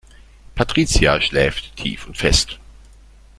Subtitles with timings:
[0.55, 2.59] Patricia schläft tief und fest.